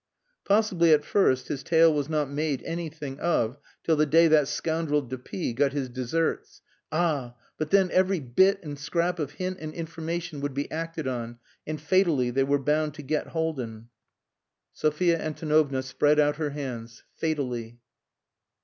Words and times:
Possibly 0.45 0.93
at 0.93 1.05
first 1.05 1.47
his 1.47 1.61
tale 1.61 1.93
was 1.93 2.09
not 2.09 2.27
made 2.27 2.63
anything 2.63 3.19
of 3.19 3.59
till 3.83 3.95
the 3.95 4.07
day 4.07 4.27
that 4.29 4.47
scoundrel 4.47 5.03
de 5.03 5.15
P 5.15 5.53
got 5.53 5.73
his 5.73 5.89
deserts. 5.89 6.63
Ah! 6.91 7.35
But 7.59 7.69
then 7.69 7.91
every 7.91 8.19
bit 8.19 8.63
and 8.63 8.79
scrap 8.79 9.19
of 9.19 9.33
hint 9.33 9.57
and 9.59 9.71
information 9.75 10.41
would 10.41 10.55
be 10.55 10.71
acted 10.71 11.07
on, 11.07 11.37
and 11.67 11.79
fatally 11.79 12.31
they 12.31 12.43
were 12.43 12.57
bound 12.57 12.95
to 12.95 13.03
get 13.03 13.27
Haldin. 13.27 13.89
Sophia 14.73 15.19
Antonovna 15.21 15.83
spread 15.83 16.19
out 16.19 16.37
her 16.37 16.49
hands 16.49 17.03
"Fatally." 17.13 17.77